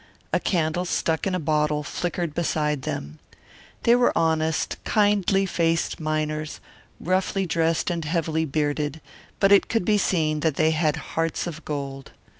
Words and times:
A 0.33 0.39
candle 0.39 0.85
stuck 0.85 1.27
in 1.27 1.35
a 1.35 1.39
bottle 1.39 1.83
flickered 1.83 2.33
beside 2.33 2.81
them. 2.81 3.19
They 3.83 3.93
were 3.95 4.17
honest, 4.17 4.77
kindly 4.83 5.45
faced 5.45 5.99
miners, 5.99 6.59
roughly 6.99 7.45
dressed 7.45 7.91
and 7.91 8.03
heavily 8.03 8.45
bearded, 8.45 8.99
but 9.39 9.51
it 9.51 9.69
could 9.69 9.85
be 9.85 9.99
seen 9.99 10.39
that 10.39 10.55
they 10.55 10.71
had 10.71 10.95
hearts 11.13 11.45
of 11.45 11.63
gold. 11.65 12.13